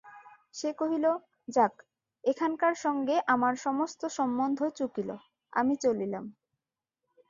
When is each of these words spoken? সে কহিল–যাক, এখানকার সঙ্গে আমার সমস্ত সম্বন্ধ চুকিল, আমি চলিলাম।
সে 0.53 0.69
কহিল–যাক, 0.73 1.73
এখানকার 2.23 2.73
সঙ্গে 2.75 3.15
আমার 3.27 3.53
সমস্ত 3.57 4.01
সম্বন্ধ 4.17 4.59
চুকিল, 4.77 5.09
আমি 5.53 5.73
চলিলাম। 5.75 6.25